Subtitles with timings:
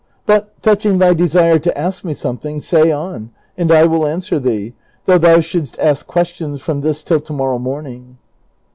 [0.27, 4.73] IJut touching thy desire to ask me something, say on, and I will answer thee,
[5.05, 8.17] though thou shouldst ask ques tions from this till to morrow morning."